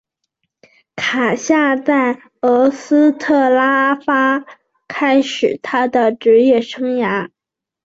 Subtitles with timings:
[0.95, 4.43] 卡夏在俄斯特拉发
[4.87, 7.29] 开始他的职业生涯。